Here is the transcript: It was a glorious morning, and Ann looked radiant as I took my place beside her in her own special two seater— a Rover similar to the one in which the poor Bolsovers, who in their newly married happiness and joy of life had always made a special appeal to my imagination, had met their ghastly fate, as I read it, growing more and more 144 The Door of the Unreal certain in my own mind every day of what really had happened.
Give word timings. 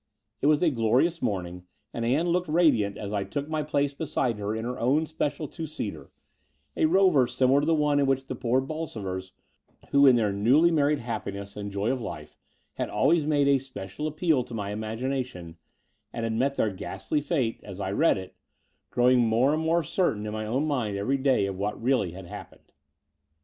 It 0.41 0.47
was 0.47 0.63
a 0.63 0.71
glorious 0.71 1.21
morning, 1.21 1.67
and 1.93 2.03
Ann 2.03 2.29
looked 2.29 2.47
radiant 2.47 2.97
as 2.97 3.13
I 3.13 3.23
took 3.23 3.47
my 3.47 3.61
place 3.61 3.93
beside 3.93 4.39
her 4.39 4.55
in 4.55 4.65
her 4.65 4.79
own 4.79 5.05
special 5.05 5.47
two 5.47 5.67
seater— 5.67 6.09
a 6.75 6.85
Rover 6.87 7.27
similar 7.27 7.59
to 7.59 7.67
the 7.67 7.75
one 7.75 7.99
in 7.99 8.07
which 8.07 8.25
the 8.25 8.33
poor 8.33 8.61
Bolsovers, 8.61 9.33
who 9.91 10.07
in 10.07 10.15
their 10.15 10.33
newly 10.33 10.71
married 10.71 10.97
happiness 10.97 11.55
and 11.55 11.71
joy 11.71 11.91
of 11.91 12.01
life 12.01 12.35
had 12.77 12.89
always 12.89 13.27
made 13.27 13.47
a 13.47 13.59
special 13.59 14.07
appeal 14.07 14.43
to 14.45 14.55
my 14.55 14.71
imagination, 14.71 15.57
had 16.11 16.33
met 16.33 16.55
their 16.55 16.71
ghastly 16.71 17.21
fate, 17.21 17.59
as 17.61 17.79
I 17.79 17.91
read 17.91 18.17
it, 18.17 18.35
growing 18.89 19.19
more 19.19 19.53
and 19.53 19.61
more 19.61 19.83
144 19.83 19.83
The 19.83 19.83
Door 19.83 19.83
of 19.83 19.83
the 19.85 19.99
Unreal 19.99 20.01
certain 20.01 20.25
in 20.25 20.33
my 20.33 20.45
own 20.47 20.67
mind 20.67 20.97
every 20.97 21.17
day 21.17 21.45
of 21.45 21.59
what 21.59 21.79
really 21.79 22.13
had 22.13 22.25
happened. 22.25 22.71